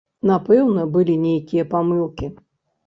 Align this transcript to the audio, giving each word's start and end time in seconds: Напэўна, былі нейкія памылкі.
Напэўна, 0.29 0.85
былі 0.95 1.19
нейкія 1.27 1.69
памылкі. 1.77 2.33